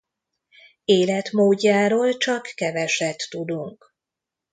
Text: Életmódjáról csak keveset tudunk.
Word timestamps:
Életmódjáról 0.83 2.17
csak 2.17 2.41
keveset 2.55 3.27
tudunk. 3.29 3.93